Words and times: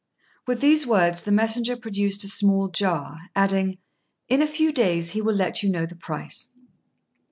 With 0.47 0.61
these 0.61 0.87
words 0.87 1.21
the 1.21 1.31
messenger 1.31 1.77
produced 1.77 2.23
a 2.23 2.27
small 2.27 2.69
jar, 2.69 3.29
adding, 3.35 3.77
"In 4.29 4.41
a 4.41 4.47
few 4.47 4.71
days 4.73 5.09
he 5.11 5.21
will 5.21 5.35
let 5.35 5.61
you 5.61 5.69
know 5.69 5.85
the 5.85 5.93
price." 5.95 6.47